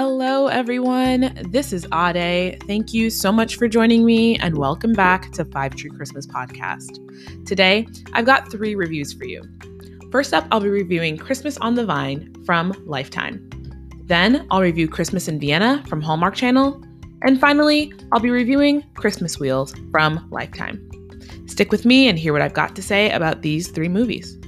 Hello, 0.00 0.46
everyone. 0.46 1.36
This 1.50 1.72
is 1.72 1.84
Ade. 1.92 2.62
Thank 2.68 2.94
you 2.94 3.10
so 3.10 3.32
much 3.32 3.56
for 3.56 3.66
joining 3.66 4.06
me, 4.06 4.38
and 4.38 4.56
welcome 4.56 4.92
back 4.92 5.32
to 5.32 5.44
Five 5.44 5.74
Tree 5.74 5.90
Christmas 5.90 6.24
Podcast. 6.24 7.44
Today, 7.44 7.84
I've 8.12 8.24
got 8.24 8.48
three 8.48 8.76
reviews 8.76 9.12
for 9.12 9.24
you. 9.24 9.42
First 10.12 10.32
up, 10.32 10.46
I'll 10.52 10.60
be 10.60 10.68
reviewing 10.68 11.16
Christmas 11.16 11.58
on 11.58 11.74
the 11.74 11.84
Vine 11.84 12.32
from 12.46 12.80
Lifetime. 12.86 13.44
Then, 14.04 14.46
I'll 14.52 14.60
review 14.60 14.86
Christmas 14.86 15.26
in 15.26 15.40
Vienna 15.40 15.82
from 15.88 16.00
Hallmark 16.00 16.36
Channel. 16.36 16.80
And 17.22 17.40
finally, 17.40 17.92
I'll 18.12 18.20
be 18.20 18.30
reviewing 18.30 18.84
Christmas 18.94 19.40
Wheels 19.40 19.74
from 19.90 20.28
Lifetime. 20.30 20.80
Stick 21.46 21.72
with 21.72 21.84
me 21.84 22.06
and 22.06 22.16
hear 22.16 22.32
what 22.32 22.42
I've 22.42 22.54
got 22.54 22.76
to 22.76 22.82
say 22.82 23.10
about 23.10 23.42
these 23.42 23.66
three 23.66 23.88
movies. 23.88 24.38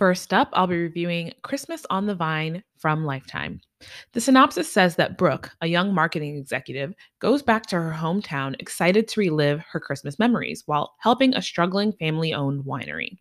First 0.00 0.32
up, 0.32 0.48
I'll 0.54 0.66
be 0.66 0.78
reviewing 0.78 1.34
Christmas 1.42 1.84
on 1.90 2.06
the 2.06 2.14
Vine 2.14 2.64
from 2.78 3.04
Lifetime. 3.04 3.60
The 4.14 4.20
synopsis 4.22 4.72
says 4.72 4.96
that 4.96 5.18
Brooke, 5.18 5.50
a 5.60 5.66
young 5.66 5.92
marketing 5.92 6.38
executive, 6.38 6.94
goes 7.18 7.42
back 7.42 7.66
to 7.66 7.76
her 7.76 7.92
hometown 7.92 8.58
excited 8.58 9.08
to 9.08 9.20
relive 9.20 9.62
her 9.70 9.78
Christmas 9.78 10.18
memories 10.18 10.62
while 10.64 10.94
helping 11.00 11.34
a 11.34 11.42
struggling 11.42 11.92
family 11.92 12.32
owned 12.32 12.64
winery. 12.64 13.18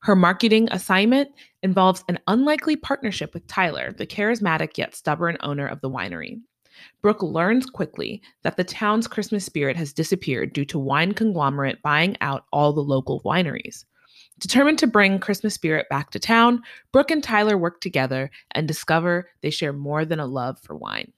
Her 0.00 0.14
marketing 0.14 0.68
assignment 0.70 1.30
involves 1.62 2.04
an 2.06 2.18
unlikely 2.26 2.76
partnership 2.76 3.32
with 3.32 3.46
Tyler, 3.46 3.90
the 3.90 4.06
charismatic 4.06 4.76
yet 4.76 4.94
stubborn 4.94 5.38
owner 5.40 5.68
of 5.68 5.80
the 5.80 5.88
winery. 5.88 6.38
Brooke 7.00 7.22
learns 7.22 7.64
quickly 7.64 8.20
that 8.42 8.58
the 8.58 8.64
town's 8.64 9.08
Christmas 9.08 9.46
spirit 9.46 9.78
has 9.78 9.94
disappeared 9.94 10.52
due 10.52 10.66
to 10.66 10.78
wine 10.78 11.12
conglomerate 11.12 11.80
buying 11.80 12.18
out 12.20 12.44
all 12.52 12.74
the 12.74 12.82
local 12.82 13.22
wineries. 13.22 13.86
Determined 14.40 14.78
to 14.78 14.86
bring 14.86 15.18
Christmas 15.18 15.54
spirit 15.54 15.86
back 15.90 16.10
to 16.10 16.18
town, 16.18 16.62
Brooke 16.92 17.10
and 17.10 17.22
Tyler 17.22 17.58
work 17.58 17.80
together 17.80 18.30
and 18.52 18.66
discover 18.66 19.28
they 19.42 19.50
share 19.50 19.72
more 19.72 20.06
than 20.06 20.18
a 20.18 20.26
love 20.26 20.58
for 20.58 20.74
wine. 20.74 21.12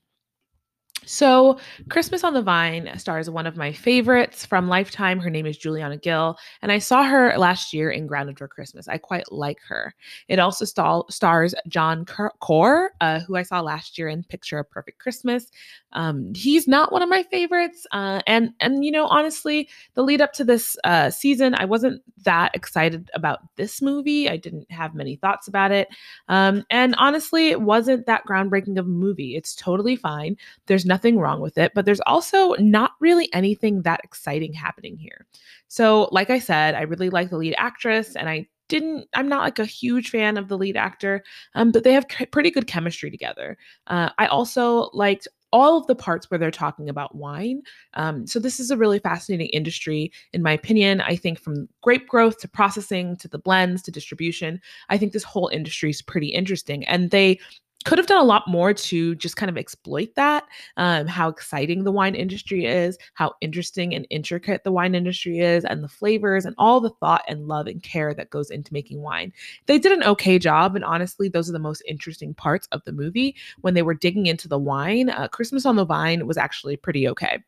So, 1.04 1.58
Christmas 1.88 2.22
on 2.22 2.32
the 2.32 2.42
Vine 2.42 2.90
stars 2.96 3.28
one 3.28 3.46
of 3.46 3.56
my 3.56 3.72
favorites 3.72 4.46
from 4.46 4.68
Lifetime. 4.68 5.18
Her 5.18 5.30
name 5.30 5.46
is 5.46 5.58
Juliana 5.58 5.96
Guill, 5.96 6.36
and 6.62 6.70
I 6.70 6.78
saw 6.78 7.02
her 7.02 7.36
last 7.36 7.72
year 7.72 7.90
in 7.90 8.06
Grounded 8.06 8.38
for 8.38 8.46
Christmas. 8.46 8.86
I 8.86 8.98
quite 8.98 9.30
like 9.32 9.58
her. 9.66 9.94
It 10.28 10.38
also 10.38 10.64
st- 10.64 11.10
stars 11.10 11.54
Jon 11.66 12.06
Cor, 12.06 12.92
uh, 13.00 13.20
who 13.20 13.36
I 13.36 13.42
saw 13.42 13.60
last 13.60 13.98
year 13.98 14.08
in 14.08 14.22
Picture 14.22 14.58
a 14.60 14.64
Perfect 14.64 14.98
Christmas. 15.00 15.50
Um, 15.92 16.32
he's 16.34 16.68
not 16.68 16.92
one 16.92 17.02
of 17.02 17.08
my 17.08 17.24
favorites, 17.24 17.86
uh, 17.90 18.22
and 18.26 18.50
and 18.60 18.84
you 18.84 18.92
know 18.92 19.06
honestly, 19.06 19.68
the 19.94 20.02
lead 20.02 20.20
up 20.20 20.32
to 20.34 20.44
this 20.44 20.76
uh, 20.84 21.10
season, 21.10 21.54
I 21.56 21.64
wasn't 21.64 22.00
that 22.24 22.54
excited 22.54 23.10
about 23.14 23.40
this 23.56 23.82
movie. 23.82 24.28
I 24.28 24.36
didn't 24.36 24.70
have 24.70 24.94
many 24.94 25.16
thoughts 25.16 25.48
about 25.48 25.72
it, 25.72 25.88
um, 26.28 26.64
and 26.70 26.94
honestly, 26.96 27.48
it 27.48 27.60
wasn't 27.60 28.06
that 28.06 28.24
groundbreaking 28.24 28.78
of 28.78 28.86
a 28.86 28.88
movie. 28.88 29.36
It's 29.36 29.54
totally 29.54 29.96
fine. 29.96 30.36
There's 30.66 30.86
nothing 30.92 31.18
wrong 31.18 31.40
with 31.40 31.56
it, 31.56 31.72
but 31.74 31.86
there's 31.86 32.02
also 32.06 32.52
not 32.58 32.92
really 33.00 33.32
anything 33.32 33.82
that 33.82 34.00
exciting 34.04 34.52
happening 34.52 34.98
here. 34.98 35.26
So, 35.68 36.08
like 36.12 36.28
I 36.28 36.38
said, 36.38 36.74
I 36.74 36.82
really 36.82 37.08
like 37.08 37.30
the 37.30 37.38
lead 37.38 37.54
actress 37.56 38.14
and 38.14 38.28
I 38.28 38.48
didn't 38.68 39.06
i'm 39.12 39.28
not 39.28 39.42
like 39.42 39.58
a 39.58 39.66
huge 39.66 40.08
fan 40.08 40.38
of 40.38 40.48
the 40.48 40.56
lead 40.56 40.78
actor 40.78 41.22
um, 41.54 41.72
but 41.72 41.84
they 41.84 41.92
have 41.92 42.06
pretty 42.30 42.50
good 42.50 42.66
chemistry 42.66 43.10
together 43.10 43.58
uh, 43.88 44.08
i 44.16 44.26
also 44.26 44.88
liked 44.94 45.28
all 45.52 45.76
of 45.76 45.86
the 45.86 45.94
parts 45.94 46.30
where 46.30 46.38
they're 46.38 46.50
talking 46.50 46.88
about 46.88 47.14
wine. 47.14 47.62
Um, 47.94 48.26
so, 48.26 48.38
this 48.38 48.58
is 48.58 48.70
a 48.70 48.76
really 48.76 48.98
fascinating 48.98 49.48
industry, 49.48 50.10
in 50.32 50.42
my 50.42 50.52
opinion. 50.52 51.00
I 51.02 51.16
think 51.16 51.38
from 51.38 51.68
grape 51.82 52.08
growth 52.08 52.38
to 52.38 52.48
processing 52.48 53.16
to 53.16 53.28
the 53.28 53.38
blends 53.38 53.82
to 53.82 53.90
distribution, 53.90 54.60
I 54.88 54.96
think 54.98 55.12
this 55.12 55.24
whole 55.24 55.48
industry 55.48 55.90
is 55.90 56.02
pretty 56.02 56.28
interesting. 56.28 56.84
And 56.86 57.10
they 57.10 57.38
could 57.84 57.98
have 57.98 58.06
done 58.06 58.20
a 58.20 58.24
lot 58.24 58.48
more 58.48 58.72
to 58.72 59.14
just 59.16 59.36
kind 59.36 59.50
of 59.50 59.56
exploit 59.56 60.14
that 60.16 60.44
um, 60.76 61.06
how 61.06 61.28
exciting 61.28 61.84
the 61.84 61.92
wine 61.92 62.14
industry 62.14 62.66
is 62.66 62.98
how 63.14 63.32
interesting 63.40 63.94
and 63.94 64.06
intricate 64.10 64.64
the 64.64 64.72
wine 64.72 64.94
industry 64.94 65.40
is 65.40 65.64
and 65.64 65.82
the 65.82 65.88
flavors 65.88 66.44
and 66.44 66.54
all 66.58 66.80
the 66.80 66.90
thought 66.90 67.22
and 67.28 67.48
love 67.48 67.66
and 67.66 67.82
care 67.82 68.14
that 68.14 68.30
goes 68.30 68.50
into 68.50 68.72
making 68.72 69.00
wine. 69.02 69.32
They 69.66 69.78
did 69.78 69.92
an 69.92 70.04
okay 70.04 70.38
job 70.38 70.76
and 70.76 70.84
honestly 70.84 71.28
those 71.28 71.48
are 71.48 71.52
the 71.52 71.58
most 71.58 71.82
interesting 71.86 72.34
parts 72.34 72.68
of 72.72 72.82
the 72.84 72.92
movie. 72.92 73.36
When 73.60 73.74
they 73.74 73.82
were 73.82 73.94
digging 73.94 74.26
into 74.26 74.48
the 74.48 74.58
wine 74.58 75.10
uh, 75.10 75.28
christmas 75.28 75.66
on 75.66 75.76
the 75.76 75.84
vine 75.84 76.26
was 76.26 76.36
actually 76.36 76.76
pretty 76.76 77.08
okay 77.08 77.38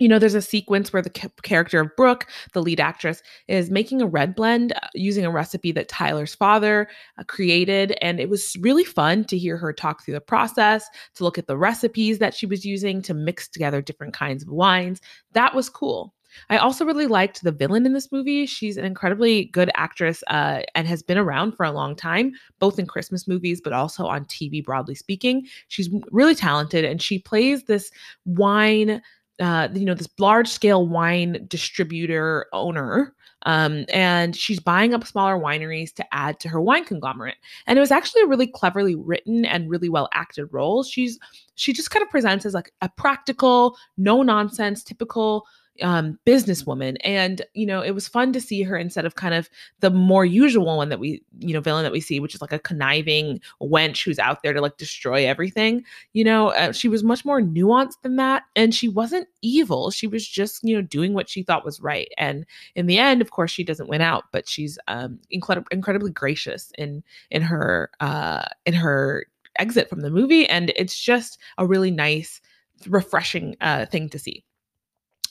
you 0.00 0.08
know, 0.08 0.18
there's 0.18 0.34
a 0.34 0.42
sequence 0.42 0.92
where 0.92 1.02
the 1.02 1.30
character 1.42 1.78
of 1.78 1.94
Brooke, 1.94 2.26
the 2.54 2.62
lead 2.62 2.80
actress, 2.80 3.22
is 3.46 3.70
making 3.70 4.02
a 4.02 4.06
red 4.06 4.34
blend 4.34 4.72
uh, 4.72 4.88
using 4.94 5.24
a 5.24 5.30
recipe 5.30 5.70
that 5.72 5.88
Tyler's 5.88 6.34
father 6.34 6.88
uh, 7.18 7.24
created. 7.24 7.96
And 8.00 8.18
it 8.18 8.30
was 8.30 8.56
really 8.60 8.84
fun 8.84 9.24
to 9.26 9.38
hear 9.38 9.56
her 9.58 9.72
talk 9.72 10.02
through 10.02 10.14
the 10.14 10.20
process, 10.20 10.88
to 11.14 11.24
look 11.24 11.38
at 11.38 11.46
the 11.46 11.58
recipes 11.58 12.18
that 12.18 12.34
she 12.34 12.46
was 12.46 12.64
using 12.64 13.02
to 13.02 13.14
mix 13.14 13.46
together 13.46 13.82
different 13.82 14.14
kinds 14.14 14.42
of 14.42 14.48
wines. 14.48 15.00
That 15.32 15.54
was 15.54 15.68
cool. 15.68 16.14
I 16.48 16.58
also 16.58 16.84
really 16.84 17.06
liked 17.06 17.42
the 17.42 17.52
villain 17.52 17.86
in 17.86 17.92
this 17.92 18.12
movie. 18.12 18.46
She's 18.46 18.76
an 18.76 18.84
incredibly 18.84 19.46
good 19.46 19.70
actress 19.74 20.22
uh, 20.28 20.62
and 20.74 20.86
has 20.86 21.02
been 21.02 21.18
around 21.18 21.52
for 21.52 21.64
a 21.64 21.72
long 21.72 21.96
time, 21.96 22.32
both 22.58 22.78
in 22.78 22.86
Christmas 22.86 23.26
movies, 23.26 23.60
but 23.60 23.72
also 23.72 24.06
on 24.06 24.24
TV, 24.26 24.64
broadly 24.64 24.94
speaking. 24.94 25.46
She's 25.68 25.90
really 26.10 26.34
talented 26.34 26.84
and 26.84 27.02
she 27.02 27.18
plays 27.18 27.64
this 27.64 27.90
wine 28.24 29.02
uh, 29.40 29.68
you 29.72 29.84
know, 29.84 29.94
this 29.94 30.08
large 30.18 30.48
scale 30.48 30.86
wine 30.86 31.44
distributor 31.48 32.46
owner. 32.52 33.14
Um, 33.44 33.86
and 33.90 34.36
she's 34.36 34.60
buying 34.60 34.92
up 34.92 35.06
smaller 35.06 35.38
wineries 35.38 35.94
to 35.94 36.14
add 36.14 36.38
to 36.40 36.48
her 36.50 36.60
wine 36.60 36.84
conglomerate. 36.84 37.36
And 37.66 37.78
it 37.78 37.80
was 37.80 37.90
actually 37.90 38.22
a 38.22 38.26
really 38.26 38.46
cleverly 38.46 38.94
written 38.94 39.46
and 39.46 39.70
really 39.70 39.88
well 39.88 40.10
acted 40.12 40.52
role. 40.52 40.82
She's 40.82 41.18
she 41.54 41.72
just 41.72 41.90
kind 41.90 42.02
of 42.02 42.10
presents 42.10 42.44
as 42.44 42.52
like 42.52 42.72
a 42.82 42.90
practical, 42.90 43.78
no 43.96 44.22
nonsense, 44.22 44.84
typical 44.84 45.46
um, 45.82 46.18
businesswoman. 46.26 46.96
And, 47.04 47.42
you 47.54 47.66
know, 47.66 47.80
it 47.80 47.92
was 47.92 48.08
fun 48.08 48.32
to 48.32 48.40
see 48.40 48.62
her 48.62 48.76
instead 48.76 49.04
of 49.04 49.14
kind 49.14 49.34
of 49.34 49.48
the 49.80 49.90
more 49.90 50.24
usual 50.24 50.76
one 50.76 50.88
that 50.88 51.00
we, 51.00 51.22
you 51.38 51.52
know, 51.52 51.60
villain 51.60 51.82
that 51.84 51.92
we 51.92 52.00
see, 52.00 52.20
which 52.20 52.34
is 52.34 52.40
like 52.40 52.52
a 52.52 52.58
conniving 52.58 53.40
wench 53.60 54.04
who's 54.04 54.18
out 54.18 54.42
there 54.42 54.52
to 54.52 54.60
like 54.60 54.76
destroy 54.76 55.26
everything. 55.26 55.84
You 56.12 56.24
know, 56.24 56.48
uh, 56.48 56.72
she 56.72 56.88
was 56.88 57.04
much 57.04 57.24
more 57.24 57.40
nuanced 57.40 58.00
than 58.02 58.16
that. 58.16 58.44
And 58.56 58.74
she 58.74 58.88
wasn't 58.88 59.28
evil. 59.42 59.90
She 59.90 60.06
was 60.06 60.26
just, 60.26 60.62
you 60.62 60.74
know, 60.74 60.82
doing 60.82 61.14
what 61.14 61.28
she 61.28 61.42
thought 61.42 61.64
was 61.64 61.80
right. 61.80 62.08
And 62.18 62.46
in 62.74 62.86
the 62.86 62.98
end, 62.98 63.22
of 63.22 63.30
course, 63.30 63.50
she 63.50 63.64
doesn't 63.64 63.88
win 63.88 64.00
out, 64.00 64.24
but 64.32 64.48
she's 64.48 64.78
um, 64.88 65.18
incredibly, 65.30 65.68
incredibly 65.72 66.10
gracious 66.10 66.72
in, 66.78 67.02
in 67.30 67.42
her, 67.42 67.90
uh, 68.00 68.42
in 68.66 68.74
her 68.74 69.26
exit 69.58 69.88
from 69.88 70.00
the 70.00 70.10
movie. 70.10 70.48
And 70.48 70.72
it's 70.76 70.98
just 70.98 71.38
a 71.58 71.66
really 71.66 71.90
nice, 71.90 72.40
refreshing 72.86 73.56
uh, 73.60 73.84
thing 73.84 74.08
to 74.08 74.18
see. 74.18 74.42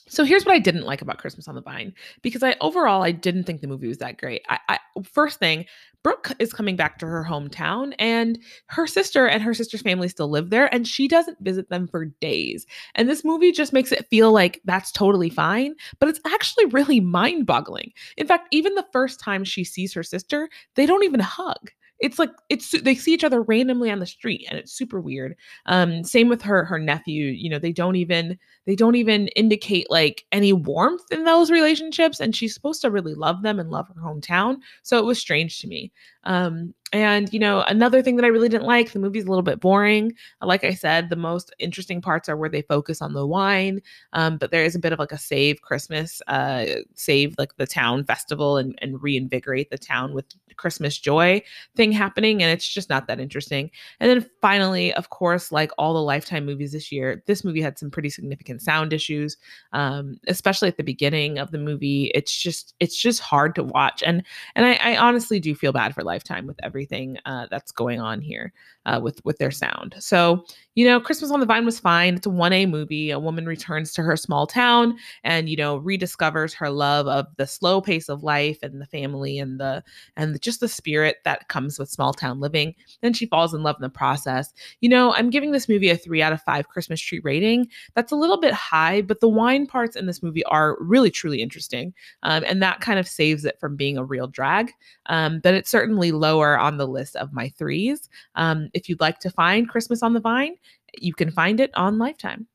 So 0.10 0.24
here's 0.24 0.46
what 0.46 0.56
I 0.56 0.60
didn't 0.60 0.86
like 0.86 1.02
about 1.02 1.20
Christmas 1.20 1.48
on 1.48 1.56
the 1.56 1.62
Vine 1.62 1.94
because 2.22 2.44
I 2.44 2.56
overall 2.62 3.04
I 3.04 3.12
didn't 3.12 3.44
think 3.44 3.62
the 3.62 3.68
movie 3.68 3.88
was 3.88 4.00
that 4.00 4.18
great. 4.18 4.42
I, 4.50 4.60
I 4.68 4.80
first 5.04 5.40
thing, 5.40 5.66
Brooke 6.04 6.32
is 6.40 6.54
coming 6.54 6.76
back 6.76 6.98
to 7.00 7.06
her 7.06 7.26
hometown 7.28 7.94
and 8.00 8.40
her 8.68 8.88
sister 8.88 9.28
and 9.28 9.44
her 9.44 9.54
sister's 9.54 9.82
family 9.82 10.08
still 10.08 10.30
live 10.30 10.50
there 10.50 10.74
and 10.74 10.88
she 10.88 11.08
doesn't 11.08 11.38
visit 11.42 11.70
them 11.70 11.88
for 11.88 12.06
days. 12.06 12.66
And 12.96 13.08
this 13.08 13.24
movie 13.24 13.52
just 13.52 13.74
makes 13.74 13.92
it 13.92 14.08
feel 14.10 14.32
like 14.32 14.62
that's 14.66 14.92
totally 14.92 15.30
fine, 15.30 15.76
but 16.00 16.10
it's 16.10 16.22
actually 16.26 16.66
really 16.66 17.00
mind-boggling. 17.00 17.92
In 18.18 18.28
fact, 18.28 18.48
even 18.52 18.76
the 18.76 18.88
first 18.92 19.20
time 19.20 19.44
she 19.44 19.64
sees 19.64 19.94
her 19.94 20.04
sister, 20.04 20.50
they 20.76 20.86
don't 20.86 21.04
even 21.04 21.20
hug 21.20 21.72
it's 22.00 22.18
like 22.18 22.32
it's 22.50 22.72
they 22.82 22.96
see 22.96 23.14
each 23.14 23.24
other 23.24 23.42
randomly 23.42 23.92
on 23.92 24.00
the 24.00 24.06
street 24.06 24.46
and 24.50 24.58
it's 24.58 24.72
super 24.72 25.00
weird. 25.02 25.36
Um 25.66 26.04
same 26.04 26.30
with 26.30 26.42
her 26.42 26.66
her 26.66 26.80
nephew 26.80 27.26
you 27.28 27.50
know 27.50 27.60
they 27.60 27.72
don't 27.74 27.96
even 27.96 28.38
they 28.66 28.76
don't 28.76 28.96
even 28.96 29.28
indicate 29.30 29.90
like 29.90 30.26
any 30.32 30.54
warmth 30.54 31.12
in 31.12 31.24
those 31.26 31.52
relationships 31.52 32.20
and 32.20 32.36
she's 32.36 32.54
supposed 32.54 32.82
to 32.82 32.92
really 32.92 33.16
love 33.16 33.42
them 33.44 33.60
and 33.60 33.70
love 33.70 33.88
her 33.88 34.02
hometown 34.02 34.58
so 34.84 34.98
it 34.98 35.06
was 35.06 35.20
strange 35.20 35.60
to 35.60 35.68
me. 35.68 35.92
Um 36.24 36.74
and, 36.92 37.32
you 37.32 37.40
know, 37.40 37.62
another 37.68 38.02
thing 38.02 38.16
that 38.16 38.26
I 38.26 38.30
really 38.30 38.50
didn't 38.50 38.66
like, 38.66 38.92
the 38.92 39.00
movie's 39.00 39.26
a 39.26 39.30
little 39.30 39.44
bit 39.44 39.60
boring. 39.60 40.14
Like 40.42 40.64
I 40.64 40.74
said, 40.74 41.10
the 41.10 41.16
most 41.16 41.54
interesting 41.60 42.02
parts 42.02 42.28
are 42.30 42.38
where 42.38 42.50
they 42.50 42.64
focus 42.64 43.02
on 43.02 43.14
the 43.14 43.26
wine. 43.26 43.82
Um, 44.14 44.38
but 44.38 44.52
there 44.52 44.64
is 44.64 44.76
a 44.76 44.80
bit 44.80 44.94
of 44.94 45.00
like 45.00 45.12
a 45.12 45.18
save 45.18 45.62
Christmas, 45.62 46.22
uh, 46.28 46.66
save 46.96 47.36
like 47.38 47.56
the 47.58 47.68
town 47.68 48.04
festival 48.06 48.58
and, 48.58 48.78
and 48.82 49.02
reinvigorate 49.02 49.70
the 49.70 49.78
town 49.78 50.14
with 50.14 50.26
Christmas 50.58 50.98
joy 50.98 51.42
thing 51.76 51.92
happening. 51.92 52.44
And 52.44 52.52
it's 52.52 52.68
just 52.68 52.90
not 52.90 53.08
that 53.08 53.20
interesting. 53.20 53.72
And 54.00 54.10
then 54.10 54.30
finally, 54.42 54.94
of 54.94 55.10
course, 55.10 55.52
like 55.52 55.72
all 55.78 55.94
the 55.94 56.02
Lifetime 56.02 56.46
movies 56.46 56.74
this 56.74 56.92
year, 56.92 57.24
this 57.28 57.44
movie 57.44 57.62
had 57.62 57.80
some 57.80 57.90
pretty 57.90 58.10
significant 58.10 58.62
sound 58.62 58.92
issues, 58.94 59.38
um, 59.74 60.20
especially 60.28 60.68
at 60.68 60.78
the 60.78 60.84
beginning 60.84 61.38
of 61.38 61.52
the 61.52 61.60
movie. 61.60 62.12
It's 62.14 62.38
just, 62.38 62.74
it's 62.80 62.98
just 62.98 63.22
hard 63.22 63.56
to 63.56 63.64
watch. 63.64 64.04
And, 64.06 64.24
and 64.56 64.66
I, 64.66 64.74
I 64.82 64.98
honestly 64.98 65.40
do 65.40 65.56
feel 65.56 65.72
bad 65.72 65.94
for 65.96 66.04
Lifetime 66.04 66.46
with 66.46 66.60
every 66.62 66.79
everything 66.80 67.18
uh, 67.26 67.46
that's 67.52 67.72
going 67.74 68.00
on 68.00 68.22
here. 68.22 68.54
Uh, 68.90 69.00
with 69.00 69.24
with 69.24 69.38
their 69.38 69.52
sound. 69.52 69.96
So 70.00 70.44
you 70.80 70.86
know, 70.86 71.02
Christmas 71.02 71.30
on 71.30 71.42
the 71.42 71.46
Vine 71.46 71.66
was 71.66 71.78
fine. 71.78 72.16
It's 72.16 72.26
a 72.26 72.30
1A 72.30 72.70
movie. 72.70 73.12
A 73.12 73.20
woman 73.20 73.46
returns 73.46 73.92
to 73.92 74.02
her 74.02 74.16
small 74.16 74.48
town 74.48 74.98
and, 75.26 75.50
you 75.50 75.58
know, 75.58 75.82
rediscovers 75.82 76.54
her 76.54 76.70
love 76.70 77.06
of 77.06 77.26
the 77.36 77.46
slow 77.46 77.82
pace 77.82 78.08
of 78.08 78.24
life 78.24 78.60
and 78.64 78.80
the 78.80 78.86
family 78.86 79.40
and 79.40 79.60
the 79.60 79.84
and 80.16 80.42
just 80.42 80.62
the 80.62 80.70
spirit 80.70 81.18
that 81.26 81.50
comes 81.50 81.78
with 81.78 81.90
small 81.90 82.14
town 82.14 82.40
living. 82.40 82.76
Then 83.02 83.12
she 83.12 83.26
falls 83.26 83.54
in 83.54 83.62
love 83.62 83.76
in 83.76 83.82
the 83.82 83.90
process. 83.90 84.54
You 84.80 84.88
know, 84.88 85.14
I'm 85.14 85.30
giving 85.30 85.52
this 85.52 85.68
movie 85.68 85.90
a 85.90 85.98
3 85.98 86.22
out 86.22 86.32
of 86.32 86.42
5 86.44 86.70
Christmas 86.70 87.02
tree 87.02 87.20
rating. 87.26 87.68
That's 87.96 88.14
a 88.14 88.16
little 88.18 88.40
bit 88.40 88.54
high, 88.54 89.02
but 89.02 89.20
the 89.20 89.28
wine 89.28 89.68
parts 89.68 89.98
in 89.98 90.06
this 90.06 90.24
movie 90.24 90.46
are 90.46 90.78
really 90.80 91.12
truly 91.12 91.42
interesting. 91.42 91.94
Um, 92.24 92.46
and 92.48 92.64
that 92.64 92.80
kind 92.80 93.00
of 93.00 93.08
saves 93.08 93.44
it 93.44 93.60
from 93.60 93.76
being 93.76 93.98
a 93.98 94.06
real 94.06 94.28
drag. 94.28 94.72
Um, 95.08 95.42
but 95.42 95.56
it's 95.56 95.70
certainly 95.70 96.14
lower 96.14 96.58
on 96.58 96.78
the 96.78 96.88
list 96.88 97.18
of 97.18 97.34
my 97.34 97.50
threes. 97.50 98.08
Um, 98.36 98.70
if 98.80 98.90
you'd 98.90 99.02
like 99.02 99.20
to 99.20 99.30
find 99.30 99.70
Christmas 99.70 100.02
on 100.02 100.14
the 100.14 100.20
Vine, 100.20 100.56
you 100.98 101.14
can 101.14 101.30
find 101.30 101.60
it 101.60 101.72
on 101.76 102.00
Lifetime. 102.00 102.48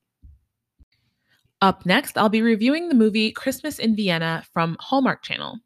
Up 1.61 1.87
next, 1.87 2.19
I'll 2.19 2.29
be 2.29 2.43
reviewing 2.43 2.89
the 2.89 2.95
movie 2.95 3.31
Christmas 3.31 3.79
in 3.79 3.95
Vienna 3.95 4.43
from 4.53 4.77
Hallmark 4.81 5.23
Channel. 5.23 5.59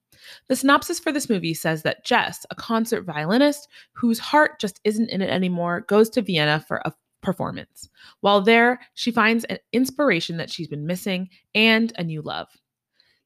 The 0.49 0.56
synopsis 0.56 0.99
for 0.99 1.12
this 1.12 1.31
movie 1.31 1.55
says 1.55 1.82
that 1.82 2.05
Jess, 2.05 2.44
a 2.50 2.55
concert 2.55 3.02
violinist 3.02 3.69
whose 3.93 4.19
heart 4.19 4.60
just 4.60 4.81
isn't 4.84 5.10
in 5.10 5.22
it 5.22 5.31
anymore, 5.31 5.82
goes 5.88 6.10
to 6.10 6.22
Vienna 6.22 6.64
for 6.66 6.82
a 6.84 6.93
performance. 7.22 7.88
While 8.20 8.43
there, 8.43 8.81
she 8.94 9.10
finds 9.10 9.44
an 9.44 9.58
inspiration 9.72 10.37
that 10.37 10.50
she's 10.50 10.69
been 10.69 10.87
missing 10.87 11.31
and 11.55 11.93
a 11.96 12.05
new 12.05 12.22
love. 12.22 12.49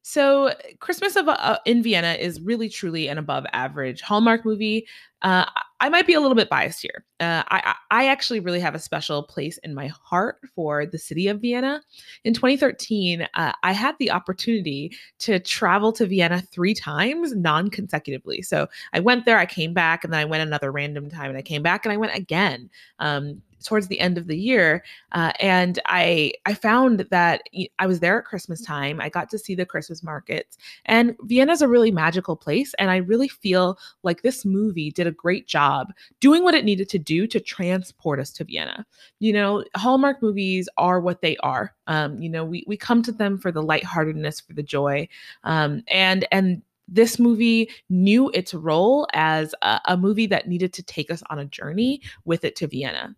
So, 0.01 0.53
Christmas 0.79 1.15
of, 1.15 1.29
uh, 1.29 1.59
in 1.65 1.81
Vienna 1.81 2.13
is 2.19 2.41
really 2.41 2.67
truly 2.67 3.07
an 3.07 3.17
above 3.17 3.45
average 3.53 4.01
Hallmark 4.01 4.45
movie. 4.45 4.85
Uh, 5.21 5.45
I 5.83 5.89
might 5.89 6.07
be 6.07 6.13
a 6.13 6.21
little 6.21 6.33
bit 6.33 6.47
biased 6.47 6.81
here. 6.81 7.03
Uh, 7.19 7.43
I, 7.49 7.75
I 7.91 8.07
actually 8.07 8.39
really 8.39 8.61
have 8.61 8.73
a 8.73 8.79
special 8.79 9.21
place 9.21 9.57
in 9.65 9.75
my 9.75 9.87
heart 9.87 10.37
for 10.55 10.85
the 10.85 10.97
city 10.97 11.27
of 11.27 11.41
Vienna. 11.41 11.81
In 12.23 12.33
2013, 12.33 13.27
uh, 13.33 13.51
I 13.63 13.73
had 13.73 13.97
the 13.99 14.09
opportunity 14.09 14.95
to 15.19 15.39
travel 15.39 15.91
to 15.91 16.05
Vienna 16.05 16.39
three 16.39 16.73
times 16.73 17.35
non 17.35 17.69
consecutively. 17.69 18.41
So 18.41 18.69
I 18.93 19.01
went 19.01 19.25
there, 19.25 19.37
I 19.37 19.45
came 19.45 19.73
back, 19.73 20.05
and 20.05 20.13
then 20.13 20.21
I 20.21 20.25
went 20.25 20.41
another 20.41 20.71
random 20.71 21.09
time, 21.09 21.27
and 21.27 21.37
I 21.37 21.41
came 21.41 21.61
back 21.61 21.85
and 21.85 21.91
I 21.91 21.97
went 21.97 22.15
again. 22.15 22.69
Um, 22.99 23.41
towards 23.63 23.87
the 23.87 23.99
end 23.99 24.17
of 24.17 24.27
the 24.27 24.37
year 24.37 24.83
uh, 25.13 25.31
and 25.39 25.79
i 25.85 26.31
i 26.45 26.53
found 26.53 27.05
that 27.11 27.41
i 27.79 27.87
was 27.87 27.99
there 27.99 28.19
at 28.19 28.25
christmas 28.25 28.61
time 28.61 29.01
i 29.01 29.09
got 29.09 29.29
to 29.29 29.37
see 29.37 29.55
the 29.55 29.65
christmas 29.65 30.03
markets 30.03 30.57
and 30.85 31.15
vienna 31.23 31.51
is 31.51 31.61
a 31.61 31.67
really 31.67 31.91
magical 31.91 32.35
place 32.35 32.73
and 32.79 32.91
i 32.91 32.97
really 32.97 33.27
feel 33.27 33.77
like 34.03 34.21
this 34.21 34.45
movie 34.45 34.91
did 34.91 35.07
a 35.07 35.11
great 35.11 35.47
job 35.47 35.91
doing 36.19 36.43
what 36.43 36.55
it 36.55 36.65
needed 36.65 36.89
to 36.89 36.99
do 36.99 37.25
to 37.25 37.39
transport 37.39 38.19
us 38.19 38.31
to 38.31 38.43
vienna 38.43 38.85
you 39.19 39.33
know 39.33 39.63
hallmark 39.75 40.21
movies 40.21 40.67
are 40.77 40.99
what 40.99 41.21
they 41.21 41.37
are 41.37 41.73
um, 41.87 42.21
you 42.21 42.29
know 42.29 42.45
we, 42.45 42.63
we 42.67 42.77
come 42.77 43.01
to 43.01 43.11
them 43.11 43.37
for 43.37 43.51
the 43.51 43.61
lightheartedness 43.61 44.39
for 44.39 44.53
the 44.53 44.63
joy 44.63 45.07
um, 45.43 45.83
and 45.87 46.27
and 46.31 46.61
this 46.87 47.19
movie 47.19 47.69
knew 47.89 48.29
its 48.33 48.53
role 48.53 49.07
as 49.13 49.55
a, 49.61 49.79
a, 49.87 49.97
movie 49.97 50.27
that 50.27 50.47
needed 50.47 50.73
to 50.73 50.83
take 50.83 51.09
us 51.09 51.23
on 51.29 51.39
a 51.39 51.45
journey 51.45 52.01
with 52.25 52.43
it 52.43 52.55
to 52.57 52.67
Vienna. 52.67 53.15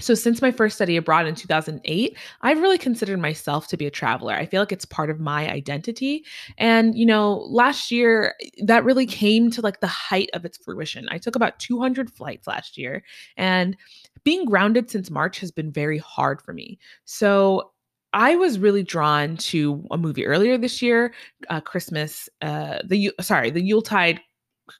So, 0.00 0.14
since 0.14 0.42
my 0.42 0.50
first 0.50 0.74
study 0.76 0.96
abroad 0.96 1.26
in 1.26 1.34
2008, 1.34 2.16
I've 2.42 2.60
really 2.60 2.78
considered 2.78 3.20
myself 3.20 3.68
to 3.68 3.76
be 3.76 3.86
a 3.86 3.90
traveler. 3.90 4.34
I 4.34 4.46
feel 4.46 4.60
like 4.60 4.72
it's 4.72 4.84
part 4.84 5.08
of 5.08 5.20
my 5.20 5.48
identity. 5.50 6.24
And, 6.58 6.96
you 6.96 7.06
know, 7.06 7.46
last 7.48 7.90
year, 7.90 8.34
that 8.64 8.84
really 8.84 9.06
came 9.06 9.50
to 9.52 9.60
like 9.60 9.80
the 9.80 9.86
height 9.86 10.30
of 10.34 10.44
its 10.44 10.58
fruition. 10.58 11.06
I 11.10 11.18
took 11.18 11.36
about 11.36 11.58
200 11.60 12.10
flights 12.10 12.46
last 12.46 12.76
year, 12.76 13.04
and 13.36 13.76
being 14.24 14.44
grounded 14.46 14.90
since 14.90 15.10
March 15.10 15.38
has 15.40 15.52
been 15.52 15.70
very 15.70 15.98
hard 15.98 16.42
for 16.42 16.52
me. 16.52 16.78
So, 17.04 17.70
I 18.12 18.36
was 18.36 18.60
really 18.60 18.84
drawn 18.84 19.36
to 19.38 19.84
a 19.90 19.98
movie 19.98 20.24
earlier 20.24 20.56
this 20.56 20.80
year, 20.80 21.12
uh, 21.50 21.60
Christmas, 21.60 22.28
uh, 22.42 22.78
the 22.84 23.12
sorry, 23.20 23.50
the 23.50 23.60
Yuletide 23.60 24.20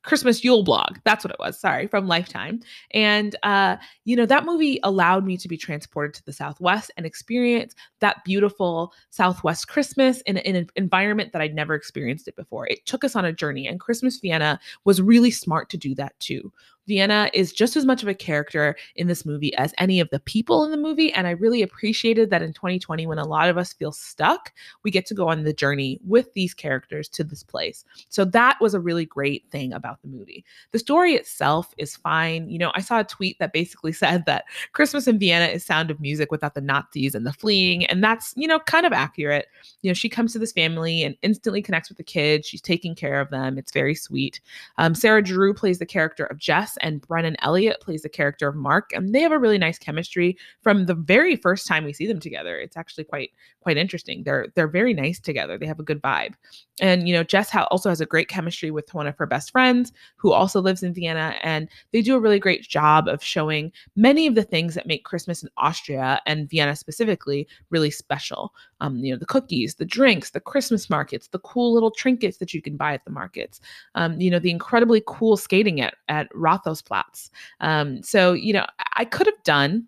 Christmas 0.02 0.42
Yule 0.42 0.62
blog. 0.62 0.98
That's 1.04 1.24
what 1.24 1.32
it 1.32 1.38
was. 1.38 1.58
Sorry, 1.58 1.86
from 1.86 2.06
Lifetime. 2.06 2.60
And 2.92 3.36
uh, 3.42 3.76
you 4.04 4.16
know, 4.16 4.26
that 4.26 4.44
movie 4.44 4.80
allowed 4.82 5.24
me 5.24 5.36
to 5.36 5.48
be 5.48 5.56
transported 5.56 6.14
to 6.14 6.24
the 6.24 6.32
Southwest 6.32 6.90
and 6.96 7.04
experience 7.06 7.74
that 8.00 8.24
beautiful 8.24 8.92
Southwest 9.10 9.68
Christmas 9.68 10.20
in, 10.22 10.38
in 10.38 10.56
an 10.56 10.68
environment 10.76 11.32
that 11.32 11.42
I'd 11.42 11.54
never 11.54 11.74
experienced 11.74 12.28
it 12.28 12.36
before. 12.36 12.66
It 12.68 12.86
took 12.86 13.04
us 13.04 13.16
on 13.16 13.24
a 13.24 13.32
journey, 13.32 13.66
and 13.66 13.80
Christmas 13.80 14.18
Vienna 14.18 14.58
was 14.84 15.02
really 15.02 15.30
smart 15.30 15.70
to 15.70 15.76
do 15.76 15.94
that 15.96 16.18
too. 16.18 16.52
Vienna 16.86 17.30
is 17.32 17.52
just 17.52 17.76
as 17.76 17.84
much 17.84 18.02
of 18.02 18.08
a 18.08 18.14
character 18.14 18.76
in 18.96 19.06
this 19.06 19.24
movie 19.24 19.54
as 19.56 19.74
any 19.78 20.00
of 20.00 20.10
the 20.10 20.20
people 20.20 20.64
in 20.64 20.70
the 20.70 20.76
movie. 20.76 21.12
And 21.12 21.26
I 21.26 21.30
really 21.30 21.62
appreciated 21.62 22.30
that 22.30 22.42
in 22.42 22.52
2020, 22.52 23.06
when 23.06 23.18
a 23.18 23.26
lot 23.26 23.48
of 23.48 23.58
us 23.58 23.72
feel 23.72 23.92
stuck, 23.92 24.52
we 24.82 24.90
get 24.90 25.06
to 25.06 25.14
go 25.14 25.28
on 25.28 25.44
the 25.44 25.52
journey 25.52 26.00
with 26.06 26.32
these 26.34 26.54
characters 26.54 27.08
to 27.10 27.24
this 27.24 27.42
place. 27.42 27.84
So 28.08 28.24
that 28.26 28.60
was 28.60 28.74
a 28.74 28.80
really 28.80 29.06
great 29.06 29.44
thing 29.50 29.72
about 29.72 30.02
the 30.02 30.08
movie. 30.08 30.44
The 30.72 30.78
story 30.78 31.14
itself 31.14 31.74
is 31.78 31.96
fine. 31.96 32.48
You 32.48 32.58
know, 32.58 32.72
I 32.74 32.80
saw 32.80 33.00
a 33.00 33.04
tweet 33.04 33.38
that 33.38 33.52
basically 33.52 33.92
said 34.04 34.26
that 34.26 34.44
Christmas 34.72 35.06
in 35.06 35.18
Vienna 35.18 35.46
is 35.46 35.64
sound 35.64 35.90
of 35.90 36.00
music 36.00 36.30
without 36.30 36.54
the 36.54 36.60
Nazis 36.60 37.14
and 37.14 37.26
the 37.26 37.32
fleeing. 37.32 37.86
And 37.86 38.02
that's, 38.02 38.34
you 38.36 38.46
know, 38.46 38.58
kind 38.60 38.86
of 38.86 38.92
accurate. 38.92 39.46
You 39.82 39.90
know, 39.90 39.94
she 39.94 40.08
comes 40.08 40.32
to 40.32 40.38
this 40.38 40.52
family 40.52 41.02
and 41.02 41.16
instantly 41.22 41.62
connects 41.62 41.88
with 41.88 41.98
the 41.98 42.04
kids. 42.04 42.46
She's 42.46 42.60
taking 42.60 42.94
care 42.94 43.20
of 43.20 43.30
them. 43.30 43.58
It's 43.58 43.72
very 43.72 43.94
sweet. 43.94 44.40
Um, 44.78 44.94
Sarah 44.94 45.22
Drew 45.22 45.54
plays 45.54 45.78
the 45.78 45.86
character 45.86 46.24
of 46.24 46.38
Jess 46.38 46.73
and 46.80 47.00
Brennan 47.00 47.36
Elliott 47.40 47.80
plays 47.80 48.02
the 48.02 48.08
character 48.08 48.48
of 48.48 48.56
Mark, 48.56 48.92
and 48.92 49.14
they 49.14 49.20
have 49.20 49.32
a 49.32 49.38
really 49.38 49.58
nice 49.58 49.78
chemistry 49.78 50.36
from 50.62 50.86
the 50.86 50.94
very 50.94 51.36
first 51.36 51.66
time 51.66 51.84
we 51.84 51.92
see 51.92 52.06
them 52.06 52.20
together. 52.20 52.58
It's 52.58 52.76
actually 52.76 53.04
quite 53.04 53.30
quite 53.64 53.76
interesting. 53.76 54.22
They're 54.22 54.46
they're 54.54 54.68
very 54.68 54.94
nice 54.94 55.18
together. 55.18 55.58
They 55.58 55.66
have 55.66 55.80
a 55.80 55.84
good 55.84 56.00
vibe, 56.00 56.34
and 56.80 57.08
you 57.08 57.14
know 57.14 57.24
Jess 57.24 57.52
also 57.72 57.88
has 57.88 58.00
a 58.00 58.06
great 58.06 58.28
chemistry 58.28 58.70
with 58.70 58.94
one 58.94 59.08
of 59.08 59.18
her 59.18 59.26
best 59.26 59.50
friends 59.50 59.92
who 60.16 60.32
also 60.32 60.60
lives 60.60 60.84
in 60.84 60.94
Vienna, 60.94 61.34
and 61.42 61.68
they 61.92 62.02
do 62.02 62.14
a 62.14 62.20
really 62.20 62.38
great 62.38 62.62
job 62.62 63.08
of 63.08 63.24
showing 63.24 63.72
many 63.96 64.28
of 64.28 64.36
the 64.36 64.44
things 64.44 64.74
that 64.74 64.86
make 64.86 65.04
Christmas 65.04 65.42
in 65.42 65.48
Austria 65.56 66.20
and 66.26 66.48
Vienna 66.48 66.76
specifically 66.76 67.48
really 67.70 67.90
special. 67.90 68.54
Um, 68.80 68.98
you 68.98 69.12
know 69.12 69.18
the 69.18 69.26
cookies, 69.26 69.74
the 69.74 69.84
drinks, 69.84 70.30
the 70.30 70.40
Christmas 70.40 70.88
markets, 70.88 71.26
the 71.28 71.40
cool 71.40 71.72
little 71.74 71.90
trinkets 71.90 72.36
that 72.38 72.54
you 72.54 72.62
can 72.62 72.76
buy 72.76 72.94
at 72.94 73.04
the 73.04 73.10
markets. 73.10 73.60
Um, 73.96 74.20
you 74.20 74.30
know 74.30 74.38
the 74.38 74.52
incredibly 74.52 75.02
cool 75.06 75.36
skating 75.36 75.80
at 75.80 75.94
at 76.08 76.32
Rathausplatz. 76.32 77.30
Um, 77.60 78.02
so, 78.02 78.32
you 78.32 78.52
know, 78.52 78.66
I 78.94 79.04
could 79.04 79.26
have 79.26 79.42
done 79.44 79.86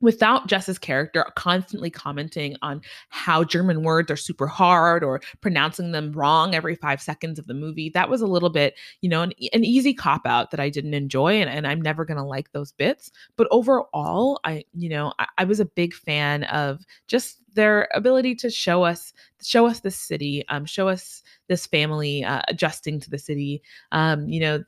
without 0.00 0.46
Jess's 0.46 0.78
character 0.78 1.24
constantly 1.36 1.90
commenting 1.90 2.56
on 2.62 2.80
how 3.08 3.44
German 3.44 3.82
words 3.82 4.10
are 4.10 4.16
super 4.16 4.46
hard 4.46 5.04
or 5.04 5.20
pronouncing 5.40 5.92
them 5.92 6.12
wrong 6.12 6.54
every 6.54 6.74
five 6.74 7.00
seconds 7.00 7.38
of 7.38 7.46
the 7.46 7.54
movie, 7.54 7.90
that 7.90 8.08
was 8.08 8.20
a 8.20 8.26
little 8.26 8.50
bit, 8.50 8.74
you 9.00 9.08
know, 9.08 9.22
an, 9.22 9.32
an 9.52 9.64
easy 9.64 9.94
cop 9.94 10.26
out 10.26 10.50
that 10.50 10.60
I 10.60 10.70
didn't 10.70 10.94
enjoy. 10.94 11.40
And, 11.40 11.50
and 11.50 11.66
I'm 11.66 11.80
never 11.80 12.04
going 12.04 12.16
to 12.16 12.24
like 12.24 12.52
those 12.52 12.72
bits. 12.72 13.10
But 13.36 13.48
overall, 13.50 14.40
I, 14.44 14.64
you 14.74 14.88
know, 14.88 15.12
I, 15.18 15.26
I, 15.38 15.44
was 15.44 15.60
a 15.60 15.64
big 15.64 15.94
fan 15.94 16.44
of 16.44 16.84
just 17.08 17.38
their 17.54 17.88
ability 17.94 18.36
to 18.36 18.50
show 18.50 18.84
us, 18.84 19.12
show 19.42 19.66
us 19.66 19.80
this 19.80 19.96
city, 19.96 20.44
um, 20.48 20.64
show 20.64 20.88
us 20.88 21.22
this 21.48 21.66
family 21.66 22.24
uh, 22.24 22.42
adjusting 22.48 23.00
to 23.00 23.10
the 23.10 23.18
city. 23.18 23.62
Um, 23.92 24.28
you 24.28 24.40
know, 24.40 24.64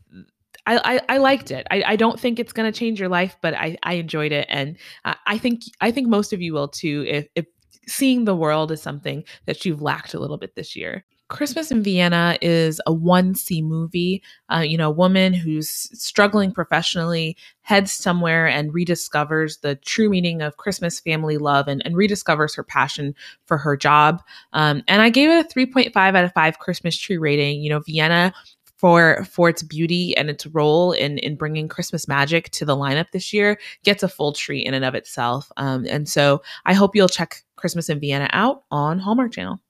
I, 0.66 0.97
I, 0.97 1.00
I 1.14 1.19
liked 1.19 1.50
it. 1.50 1.66
I, 1.71 1.83
I 1.87 1.97
don't 1.97 2.19
think 2.19 2.38
it's 2.38 2.52
going 2.52 2.71
to 2.71 2.78
change 2.78 3.00
your 3.00 3.09
life, 3.09 3.37
but 3.42 3.54
I, 3.54 3.76
I 3.83 3.95
enjoyed 3.95 4.33
it, 4.33 4.47
and 4.49 4.76
I, 5.04 5.38
think 5.38 5.62
I 5.81 5.90
think 5.90 6.09
most 6.09 6.33
of 6.33 6.40
you 6.40 6.52
will 6.52 6.69
too. 6.69 7.04
If, 7.07 7.26
if 7.35 7.47
seeing 7.88 8.25
the 8.25 8.37
world 8.37 8.71
is 8.71 8.83
something 8.83 9.25
that 9.47 9.64
you've 9.64 9.83
lacked 9.83 10.14
a 10.14 10.21
little 10.21 10.38
bit 10.38 10.54
this 10.54 10.76
year. 10.76 11.04
Christmas 11.28 11.71
in 11.71 11.83
Vienna 11.83 12.37
is 12.42 12.78
a 12.87 12.92
1C 12.92 13.64
movie. 13.64 14.23
Uh, 14.52 14.59
you 14.59 14.76
know, 14.76 14.88
a 14.88 14.95
woman 14.95 15.33
who's 15.33 15.69
struggling 15.69 16.52
professionally 16.52 17.38
heads 17.62 17.90
somewhere 17.90 18.47
and 18.47 18.73
rediscovers 18.73 19.62
the 19.62 19.76
true 19.76 20.11
meaning 20.11 20.42
of 20.42 20.59
Christmas 20.59 21.00
family 21.00 21.38
love 21.38 21.69
and, 21.69 21.81
and 21.87 21.95
rediscovers 21.95 22.54
her 22.54 22.62
passion 22.62 23.14
for 23.47 23.57
her 23.57 23.78
job. 23.78 24.23
Um, 24.52 24.83
and 24.87 25.00
I 25.00 25.09
gave 25.09 25.31
it 25.31 25.47
a 25.47 25.49
3.5 25.49 25.97
out 25.97 26.25
of 26.25 26.33
5 26.35 26.59
Christmas 26.59 26.99
tree 26.99 27.16
rating. 27.16 27.62
You 27.62 27.71
know, 27.71 27.81
Vienna 27.81 28.35
for 28.83 29.25
for 29.25 29.49
its 29.49 29.62
beauty 29.62 30.15
and 30.17 30.29
its 30.29 30.45
role 30.49 30.91
in 30.91 31.17
in 31.19 31.37
bringing 31.37 31.69
Christmas 31.69 32.09
magic 32.09 32.51
to 32.51 32.65
the 32.65 32.77
lineup 32.77 33.12
this 33.12 33.33
year 33.33 33.57
gets 33.85 34.03
a 34.03 34.09
full 34.09 34.33
treat 34.33 34.67
in 34.67 34.75
and 34.75 34.85
of 34.85 34.97
itself. 34.97 35.53
Um, 35.57 35.87
and 35.89 36.09
so 36.09 36.43
I 36.67 36.75
hope 36.75 36.97
you'll 36.97 37.09
check 37.09 37.45
Christmas 37.55 37.89
in 37.89 38.01
Vienna 38.01 38.29
out 38.33 38.65
on 38.73 38.99
Hallmark 38.99 39.31
Channel. 39.31 39.61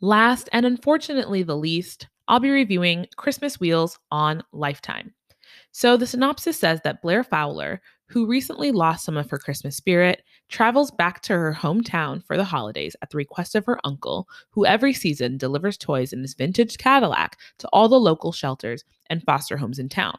Last 0.00 0.48
and 0.52 0.64
unfortunately 0.64 1.42
the 1.42 1.56
least, 1.56 2.06
I'll 2.28 2.38
be 2.38 2.50
reviewing 2.50 3.08
Christmas 3.16 3.58
Wheels 3.58 3.98
on 4.12 4.44
Lifetime. 4.52 5.12
So 5.72 5.96
the 5.96 6.06
synopsis 6.06 6.56
says 6.56 6.80
that 6.84 7.02
Blair 7.02 7.24
Fowler, 7.24 7.82
who 8.08 8.26
recently 8.26 8.72
lost 8.72 9.04
some 9.04 9.16
of 9.16 9.30
her 9.30 9.38
Christmas 9.38 9.76
spirit, 9.76 10.22
travels 10.48 10.90
back 10.90 11.20
to 11.22 11.34
her 11.34 11.54
hometown 11.54 12.24
for 12.24 12.36
the 12.36 12.44
holidays 12.44 12.96
at 13.02 13.10
the 13.10 13.16
request 13.16 13.54
of 13.54 13.66
her 13.66 13.78
uncle, 13.84 14.28
who 14.50 14.64
every 14.64 14.92
season 14.92 15.36
delivers 15.36 15.76
toys 15.76 16.12
in 16.12 16.22
his 16.22 16.34
vintage 16.34 16.78
Cadillac 16.78 17.38
to 17.58 17.68
all 17.72 17.88
the 17.88 18.00
local 18.00 18.32
shelters 18.32 18.84
and 19.10 19.22
foster 19.24 19.56
homes 19.56 19.78
in 19.78 19.88
town. 19.88 20.16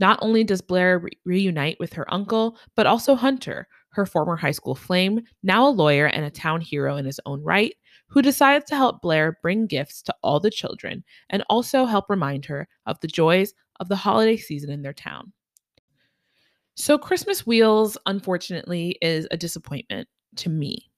Not 0.00 0.18
only 0.22 0.44
does 0.44 0.60
Blair 0.60 0.98
re- 0.98 1.12
reunite 1.24 1.78
with 1.78 1.92
her 1.92 2.12
uncle, 2.12 2.58
but 2.74 2.86
also 2.86 3.14
Hunter, 3.14 3.68
her 3.90 4.06
former 4.06 4.36
high 4.36 4.50
school 4.50 4.74
flame, 4.74 5.20
now 5.42 5.68
a 5.68 5.70
lawyer 5.70 6.06
and 6.06 6.24
a 6.24 6.30
town 6.30 6.60
hero 6.60 6.96
in 6.96 7.04
his 7.04 7.20
own 7.26 7.42
right, 7.42 7.74
who 8.08 8.22
decides 8.22 8.64
to 8.66 8.76
help 8.76 9.02
Blair 9.02 9.38
bring 9.40 9.66
gifts 9.66 10.02
to 10.02 10.14
all 10.22 10.40
the 10.40 10.50
children 10.50 11.04
and 11.30 11.44
also 11.48 11.84
help 11.84 12.10
remind 12.10 12.44
her 12.46 12.66
of 12.86 12.98
the 13.00 13.08
joys 13.08 13.54
of 13.80 13.88
the 13.88 13.96
holiday 13.96 14.36
season 14.36 14.70
in 14.70 14.82
their 14.82 14.92
town. 14.92 15.32
So, 16.76 16.98
Christmas 16.98 17.46
Wheels, 17.46 17.96
unfortunately, 18.06 18.98
is 19.00 19.28
a 19.30 19.36
disappointment 19.36 20.08
to 20.36 20.48
me. 20.50 20.90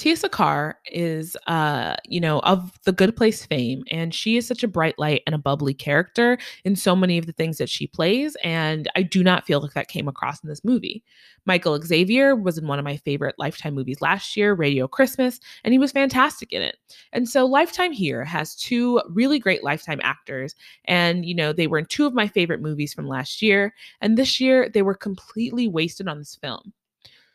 Tiya 0.00 0.16
Sircar 0.16 0.78
is, 0.86 1.36
uh, 1.46 1.94
you 2.06 2.20
know, 2.20 2.38
of 2.40 2.72
the 2.84 2.92
Good 2.92 3.14
Place 3.16 3.44
fame, 3.44 3.84
and 3.90 4.14
she 4.14 4.38
is 4.38 4.46
such 4.46 4.62
a 4.62 4.68
bright 4.68 4.98
light 4.98 5.22
and 5.26 5.34
a 5.34 5.38
bubbly 5.38 5.74
character 5.74 6.38
in 6.64 6.74
so 6.74 6.96
many 6.96 7.18
of 7.18 7.26
the 7.26 7.32
things 7.32 7.58
that 7.58 7.68
she 7.68 7.86
plays. 7.86 8.34
And 8.42 8.88
I 8.96 9.02
do 9.02 9.22
not 9.22 9.46
feel 9.46 9.60
like 9.60 9.74
that 9.74 9.88
came 9.88 10.08
across 10.08 10.42
in 10.42 10.48
this 10.48 10.64
movie. 10.64 11.04
Michael 11.44 11.78
Xavier 11.82 12.34
was 12.34 12.56
in 12.56 12.66
one 12.66 12.78
of 12.78 12.84
my 12.84 12.96
favorite 12.96 13.34
Lifetime 13.38 13.74
movies 13.74 14.00
last 14.00 14.38
year, 14.38 14.54
Radio 14.54 14.88
Christmas, 14.88 15.38
and 15.64 15.74
he 15.74 15.78
was 15.78 15.92
fantastic 15.92 16.50
in 16.50 16.62
it. 16.62 16.76
And 17.12 17.28
so 17.28 17.44
Lifetime 17.44 17.92
here 17.92 18.24
has 18.24 18.54
two 18.54 19.02
really 19.10 19.38
great 19.38 19.62
Lifetime 19.62 20.00
actors, 20.02 20.54
and 20.86 21.26
you 21.26 21.34
know, 21.34 21.52
they 21.52 21.66
were 21.66 21.78
in 21.78 21.86
two 21.86 22.06
of 22.06 22.14
my 22.14 22.26
favorite 22.26 22.62
movies 22.62 22.94
from 22.94 23.06
last 23.06 23.42
year, 23.42 23.74
and 24.00 24.16
this 24.16 24.40
year 24.40 24.70
they 24.70 24.82
were 24.82 24.94
completely 24.94 25.68
wasted 25.68 26.08
on 26.08 26.18
this 26.18 26.36
film. 26.36 26.72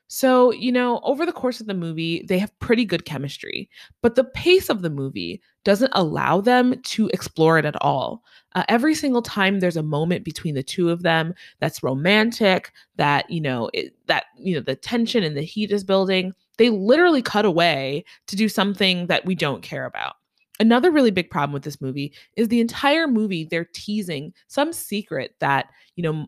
So, 0.08 0.52
you 0.52 0.72
know, 0.72 1.00
over 1.04 1.26
the 1.26 1.32
course 1.32 1.60
of 1.60 1.68
the 1.68 1.74
movie, 1.74 2.24
they 2.28 2.38
have 2.38 2.58
pretty 2.60 2.86
good 2.86 3.06
chemistry, 3.06 3.70
but 4.02 4.16
the 4.16 4.24
pace 4.24 4.70
of 4.70 4.84
the 4.84 4.90
movie 4.90 5.42
doesn't 5.64 5.92
allow 5.94 6.42
them 6.42 6.80
to 6.84 7.08
explore 7.08 7.58
it 7.58 7.66
at 7.66 7.82
all. 7.82 8.24
Uh, 8.54 8.64
every 8.70 8.94
single 8.94 9.24
time 9.24 9.60
there's 9.60 9.78
a 9.78 9.84
moment 9.84 10.24
between 10.24 10.54
the 10.54 10.62
two 10.62 10.92
of 10.92 11.02
them 11.02 11.34
that's 11.60 11.82
romantic, 11.82 12.72
that, 12.98 13.30
you 13.32 13.42
know, 13.42 13.70
it, 13.74 13.96
that, 14.06 14.26
you 14.38 14.54
know, 14.54 14.62
the 14.62 14.76
tension 14.76 15.24
and 15.24 15.36
the 15.36 15.42
heat 15.42 15.72
is 15.72 15.84
building, 15.84 16.34
they 16.58 16.70
literally 16.70 17.24
cut 17.24 17.46
away 17.46 18.06
to 18.28 18.36
do 18.36 18.48
something 18.48 19.08
that 19.08 19.26
we 19.26 19.34
don't 19.34 19.64
care 19.64 19.86
about. 19.86 20.14
Another 20.60 20.92
really 20.92 21.12
big 21.12 21.30
problem 21.32 21.52
with 21.52 21.64
this 21.64 21.82
movie 21.82 22.14
is 22.38 22.48
the 22.48 22.62
entire 22.62 23.08
movie 23.08 23.44
they're 23.44 23.70
teasing 23.74 24.34
some 24.48 24.72
secret 24.72 25.36
that, 25.40 25.66
you 25.96 26.04
know, 26.04 26.28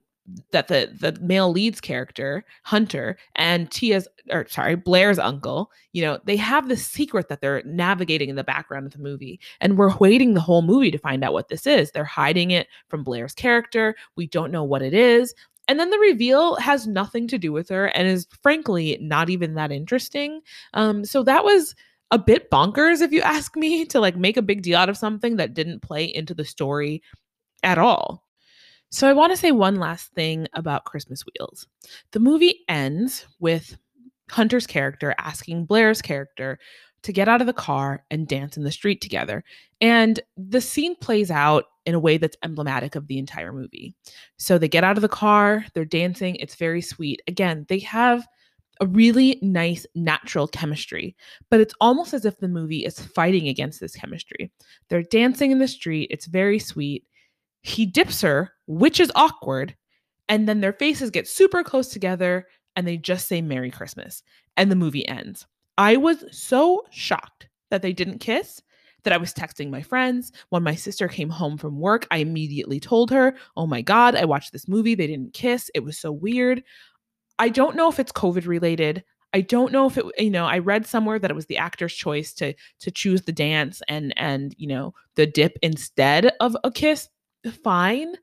that 0.52 0.68
the 0.68 0.92
the 1.00 1.18
male 1.22 1.52
lead's 1.52 1.80
character 1.80 2.44
Hunter 2.64 3.18
and 3.36 3.70
Tiya's 3.70 4.08
or 4.30 4.48
sorry 4.48 4.76
Blair's 4.76 5.20
uncle, 5.20 5.72
you 5.94 6.02
know, 6.02 6.20
they 6.26 6.36
have 6.36 6.68
this 6.68 6.86
secret 6.86 7.30
that 7.30 7.42
they're 7.42 7.64
navigating 7.64 8.30
in 8.30 8.36
the 8.36 8.44
background 8.44 8.86
of 8.86 8.94
the 8.94 9.00
movie, 9.00 9.40
and 9.62 9.78
we're 9.78 9.96
waiting 9.98 10.34
the 10.34 10.42
whole 10.42 10.62
movie 10.62 10.92
to 10.92 10.98
find 10.98 11.24
out 11.24 11.34
what 11.34 11.50
this 11.50 11.66
is. 11.66 11.92
They're 11.92 12.04
hiding 12.04 12.52
it 12.52 12.68
from 12.90 13.04
Blair's 13.04 13.34
character. 13.34 13.96
We 14.16 14.28
don't 14.28 14.52
know 14.52 14.64
what 14.64 14.82
it 14.82 14.94
is. 14.94 15.34
And 15.68 15.80
then 15.80 15.90
the 15.90 16.00
reveal 16.00 16.56
has 16.58 16.88
nothing 16.88 17.28
to 17.28 17.38
do 17.38 17.52
with 17.52 17.70
her 17.70 17.88
and 17.88 18.08
is 18.08 18.28
frankly 18.42 18.98
not 19.02 19.30
even 19.30 19.56
that 19.56 19.72
interesting. 19.72 20.42
Um, 20.74 21.04
so 21.04 21.24
that 21.24 21.44
was 21.44 21.76
a 22.12 22.18
bit 22.18 22.50
bonkers, 22.50 23.02
if 23.02 23.12
you 23.12 23.22
ask 23.24 23.56
me, 23.56 23.86
to 23.86 24.00
like 24.00 24.16
make 24.16 24.38
a 24.38 24.42
big 24.42 24.62
deal 24.62 24.78
out 24.78 24.90
of 24.90 24.98
something 24.98 25.38
that 25.38 25.54
didn't 25.54 25.82
play 25.82 26.06
into 26.06 26.34
the 26.34 26.46
story 26.46 27.02
at 27.64 27.78
all. 27.78 28.27
So 28.90 29.10
I 29.10 29.14
want 29.14 29.32
to 29.34 29.38
say 29.38 29.52
one 29.52 29.76
last 29.76 30.14
thing 30.14 30.48
about 30.54 30.86
Christmas 30.86 31.24
Wheels. 31.24 31.68
The 32.12 32.20
movie 32.20 32.64
ends 32.70 33.26
with 33.40 33.78
Hunter's 34.30 34.68
character 34.68 35.14
asking 35.18 35.66
Blair's 35.66 36.02
character 36.02 36.60
to 37.04 37.14
get 37.14 37.30
out 37.30 37.42
of 37.42 37.48
the 37.48 37.54
car 37.54 38.04
and 38.12 38.28
dance 38.28 38.58
in 38.58 38.64
the 38.64 38.72
street 38.72 39.02
together. 39.02 39.44
And 39.82 40.20
the 40.36 40.62
scene 40.62 40.96
plays 40.96 41.32
out 41.32 41.66
in 41.86 41.96
a 41.96 42.00
way 42.00 42.18
that's 42.18 42.38
emblematic 42.44 42.96
of 42.96 43.08
the 43.08 43.18
entire 43.18 43.54
movie. 43.54 43.94
So 44.38 44.58
they 44.58 44.68
get 44.68 44.84
out 44.84 44.98
of 44.98 45.02
the 45.02 45.08
car, 45.08 45.66
they're 45.74 45.86
dancing, 45.86 46.36
it's 46.36 46.56
very 46.56 46.82
sweet. 46.82 47.22
Again, 47.28 47.66
they 47.70 47.80
have 47.80 48.28
a 48.82 48.88
really 48.88 49.40
nice 49.42 49.86
natural 49.96 50.48
chemistry, 50.48 51.16
but 51.50 51.60
it's 51.60 51.74
almost 51.80 52.14
as 52.14 52.26
if 52.26 52.38
the 52.38 52.48
movie 52.48 52.86
is 52.86 53.00
fighting 53.00 53.48
against 53.48 53.80
this 53.80 53.96
chemistry. 53.96 54.52
They're 54.90 55.04
dancing 55.04 55.52
in 55.52 55.60
the 55.60 55.68
street, 55.68 56.10
it's 56.12 56.26
very 56.26 56.60
sweet. 56.60 57.06
He 57.62 57.86
dips 57.86 58.22
her, 58.22 58.52
which 58.68 59.00
is 59.00 59.12
awkward. 59.16 59.76
And 60.30 60.48
then 60.48 60.62
their 60.62 60.74
faces 60.74 61.10
get 61.10 61.28
super 61.28 61.64
close 61.64 61.88
together 61.88 62.48
and 62.76 62.88
they 62.88 62.98
just 62.98 63.28
say 63.28 63.42
Merry 63.42 63.72
Christmas. 63.72 64.24
And 64.56 64.72
the 64.72 64.76
movie 64.76 65.08
ends. 65.08 65.46
I 65.78 65.98
was 65.98 66.24
so 66.32 66.86
shocked 66.92 67.48
that 67.70 67.82
they 67.82 67.94
didn't 67.94 68.20
kiss 68.20 68.62
that 69.04 69.14
I 69.14 69.18
was 69.18 69.34
texting 69.34 69.70
my 69.70 69.82
friends. 69.82 70.32
When 70.50 70.64
my 70.64 70.76
sister 70.76 71.08
came 71.08 71.30
home 71.30 71.58
from 71.58 71.80
work, 71.80 72.08
I 72.12 72.18
immediately 72.18 72.80
told 72.80 73.12
her, 73.12 73.36
Oh 73.56 73.68
my 73.68 73.82
God, 73.82 74.16
I 74.16 74.26
watched 74.26 74.52
this 74.52 74.68
movie. 74.68 74.96
They 74.96 75.08
didn't 75.08 75.34
kiss. 75.34 75.72
It 75.74 75.84
was 75.84 75.98
so 75.98 76.12
weird. 76.12 76.64
I 77.40 77.50
don't 77.50 77.76
know 77.76 77.90
if 77.90 78.00
it's 78.00 78.12
COVID 78.12 78.48
related. 78.48 79.04
I 79.34 79.42
don't 79.42 79.72
know 79.72 79.88
if 79.88 79.98
it 79.98 80.06
you 80.18 80.30
know 80.30 80.46
I 80.46 80.60
read 80.60 80.86
somewhere 80.86 81.20
that 81.20 81.30
it 81.30 81.36
was 81.36 81.46
the 81.46 81.58
actor's 81.58 81.94
choice 81.94 82.34
to 82.36 82.54
to 82.80 82.92
choose 82.92 83.22
the 83.22 83.32
dance 83.32 83.82
and 83.88 84.14
and 84.18 84.56
you 84.58 84.68
know 84.68 84.94
the 85.16 85.28
dip 85.28 85.58
instead 85.62 86.32
of 86.40 86.56
a 86.64 86.72
kiss 86.72 87.10
fine. 87.52 88.16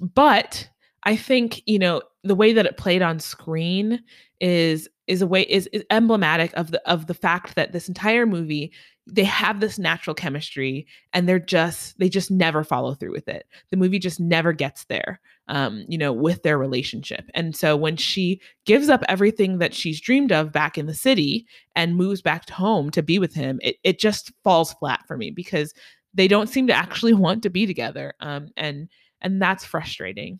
But 0.00 0.68
I 1.04 1.16
think, 1.16 1.62
you 1.66 1.78
know, 1.78 2.02
the 2.24 2.34
way 2.34 2.52
that 2.52 2.66
it 2.66 2.76
played 2.76 3.02
on 3.02 3.18
screen 3.18 4.02
is 4.40 4.88
is 5.06 5.22
a 5.22 5.26
way 5.26 5.42
is, 5.42 5.68
is 5.72 5.84
emblematic 5.90 6.52
of 6.54 6.70
the 6.70 6.88
of 6.88 7.06
the 7.06 7.14
fact 7.14 7.54
that 7.54 7.72
this 7.72 7.88
entire 7.88 8.26
movie 8.26 8.72
they 9.06 9.24
have 9.24 9.58
this 9.58 9.78
natural 9.78 10.14
chemistry 10.14 10.86
and 11.12 11.28
they're 11.28 11.40
just 11.40 11.98
they 11.98 12.08
just 12.08 12.30
never 12.30 12.62
follow 12.62 12.94
through 12.94 13.10
with 13.10 13.28
it 13.28 13.46
the 13.70 13.76
movie 13.76 13.98
just 13.98 14.20
never 14.20 14.52
gets 14.52 14.84
there 14.84 15.20
um 15.48 15.84
you 15.88 15.98
know 15.98 16.12
with 16.12 16.42
their 16.44 16.56
relationship 16.56 17.28
and 17.34 17.56
so 17.56 17.76
when 17.76 17.96
she 17.96 18.40
gives 18.64 18.88
up 18.88 19.02
everything 19.08 19.58
that 19.58 19.74
she's 19.74 20.00
dreamed 20.00 20.30
of 20.30 20.52
back 20.52 20.78
in 20.78 20.86
the 20.86 20.94
city 20.94 21.46
and 21.74 21.96
moves 21.96 22.22
back 22.22 22.48
home 22.48 22.90
to 22.90 23.02
be 23.02 23.18
with 23.18 23.34
him 23.34 23.58
it, 23.62 23.76
it 23.82 23.98
just 23.98 24.32
falls 24.44 24.72
flat 24.74 25.00
for 25.08 25.16
me 25.16 25.30
because 25.30 25.74
they 26.14 26.28
don't 26.28 26.48
seem 26.48 26.66
to 26.66 26.74
actually 26.74 27.14
want 27.14 27.42
to 27.42 27.50
be 27.50 27.66
together 27.66 28.14
um, 28.20 28.48
and 28.56 28.88
and 29.20 29.40
that's 29.40 29.64
frustrating 29.64 30.38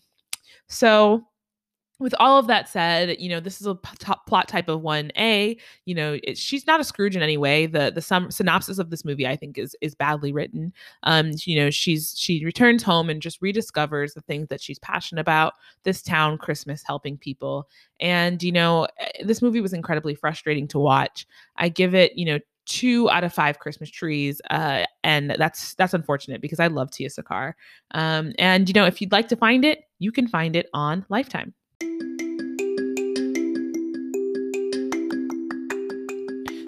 so 0.69 1.25
with 2.03 2.15
all 2.19 2.37
of 2.37 2.49
that 2.49 2.69
said, 2.69 3.17
you 3.21 3.29
know, 3.29 3.39
this 3.39 3.61
is 3.61 3.67
a 3.67 3.79
top 4.01 4.27
plot 4.27 4.49
type 4.49 4.69
of 4.69 4.81
1A. 4.81 5.57
You 5.87 5.95
know, 5.95 6.19
it, 6.25 6.37
she's 6.37 6.67
not 6.67 6.81
a 6.81 6.85
Scrooge 6.85 7.15
in 7.15 7.23
any 7.23 7.37
way. 7.37 7.67
The 7.67 7.93
the 7.95 8.03
sum, 8.03 8.31
synopsis 8.31 8.79
of 8.79 8.91
this 8.91 9.05
movie 9.05 9.27
I 9.27 9.37
think 9.37 9.57
is 9.57 9.77
is 9.81 9.95
badly 9.95 10.33
written. 10.33 10.73
Um, 11.05 11.31
you 11.45 11.57
know, 11.57 11.71
she's 11.71 12.15
she 12.19 12.45
returns 12.45 12.83
home 12.83 13.09
and 13.09 13.23
just 13.23 13.41
rediscovers 13.41 14.15
the 14.15 14.21
things 14.21 14.49
that 14.49 14.61
she's 14.61 14.81
passionate 14.81 15.21
about, 15.21 15.55
this 15.85 16.03
town, 16.03 16.39
Christmas, 16.39 16.83
helping 16.85 17.17
people. 17.17 17.69
And 18.01 18.43
you 18.43 18.53
know, 18.53 18.89
eh, 18.99 19.25
this 19.25 19.41
movie 19.41 19.61
was 19.61 19.73
incredibly 19.73 20.17
frustrating 20.17 20.67
to 20.69 20.81
watch. 20.81 21.25
I 21.57 21.69
give 21.69 21.95
it, 21.95 22.19
you 22.19 22.27
know, 22.27 22.39
two 22.67 23.11
out 23.11 23.25
of 23.25 23.33
five 23.33 23.59
Christmas 23.59 23.91
trees, 23.91 24.41
uh, 24.51 24.85
and 25.05 25.35
that's 25.39 25.75
that's 25.75 25.95
unfortunate 25.95 26.41
because 26.41 26.61
I 26.61 26.69
love 26.69 26.91
Tiya 26.91 27.13
Sircar. 27.13 27.57
Um, 27.93 28.33
and 28.39 28.69
you 28.69 28.73
know, 28.73 28.87
if 28.87 29.01
you'd 29.01 29.13
like 29.13 29.29
to 29.29 29.37
find 29.37 29.65
it, 29.65 29.85
you 29.99 30.13
can 30.13 30.29
find 30.29 30.57
it 30.57 30.69
on 30.73 31.05
Lifetime. 31.09 31.55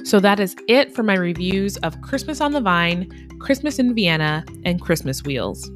So 0.04 0.20
that 0.20 0.38
is 0.38 0.54
it 0.68 0.94
for 0.94 1.02
my 1.02 1.14
reviews 1.14 1.76
of 1.78 2.00
Christmas 2.02 2.40
on 2.40 2.52
the 2.52 2.60
Vine, 2.60 3.10
Christmas 3.40 3.78
in 3.78 3.94
Vienna, 3.94 4.44
and 4.64 4.80
Christmas 4.80 5.24
Wheels. 5.24 5.70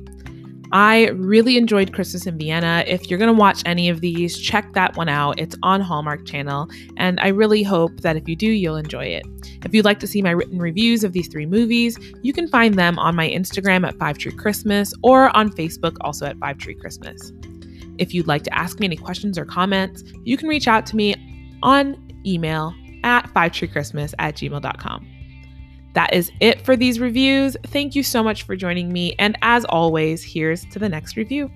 I 0.73 1.09
really 1.09 1.57
enjoyed 1.57 1.93
Christmas 1.93 2.27
in 2.27 2.39
Vienna. 2.39 2.85
If 2.87 3.09
you're 3.09 3.19
going 3.19 3.35
to 3.35 3.39
watch 3.39 3.63
any 3.65 3.89
of 3.89 4.01
these, 4.01 4.39
check 4.39 4.73
that 4.75 4.97
one 4.97 5.09
out. 5.09 5.39
It's 5.39 5.57
on 5.63 5.81
Hallmark 5.81 6.27
Channel, 6.27 6.69
and 6.97 7.19
I 7.21 7.29
really 7.29 7.63
hope 7.63 8.01
that 8.01 8.17
if 8.17 8.29
you 8.29 8.37
do, 8.37 8.47
you'll 8.47 8.77
enjoy 8.77 9.05
it. 9.05 9.25
If 9.65 9.75
you'd 9.75 9.85
like 9.85 10.01
to 10.01 10.07
see 10.07 10.23
my 10.23 10.31
written 10.31 10.59
reviews 10.59 11.05
of 11.05 11.13
these 11.13 11.29
three 11.29 11.47
movies, 11.47 11.99
you 12.23 12.33
can 12.33 12.49
find 12.49 12.75
them 12.75 12.99
on 12.99 13.17
my 13.17 13.29
Instagram 13.29 13.87
at 13.87 13.99
Five 13.99 14.19
Tree 14.19 14.33
Christmas 14.33 14.93
or 15.03 15.35
on 15.37 15.51
Facebook 15.51 15.97
also 16.03 16.27
at 16.27 16.39
Five 16.39 16.59
Tree 16.59 16.75
Christmas. 16.75 17.33
If 17.99 18.15
you'd 18.15 18.29
like 18.29 18.45
to 18.45 18.55
ask 18.55 18.79
me 18.81 18.87
any 18.87 18.97
questions 18.97 19.39
or 19.39 19.45
comments, 19.45 20.05
you 20.25 20.37
can 20.37 20.49
reach 20.49 20.69
out 20.69 20.87
to 20.87 20.97
me 20.97 21.15
on 21.63 21.97
email 22.25 22.75
at 23.05 23.29
five 23.31 23.53
tree 23.53 23.69
christmas 23.69 24.15
at 24.19 24.35
gmail.com. 24.37 25.18
That 25.99 26.15
is 26.15 26.31
it 26.39 26.61
for 26.61 26.77
these 26.77 27.01
reviews. 27.01 27.57
Thank 27.67 27.97
you 27.97 28.05
so 28.05 28.23
much 28.23 28.45
for 28.45 28.55
joining 28.55 28.93
me. 28.93 29.17
And 29.19 29.37
as 29.43 29.65
always, 29.65 30.23
here's 30.23 30.65
to 30.67 30.79
the 30.79 30.89
next 30.89 31.17
review. 31.17 31.51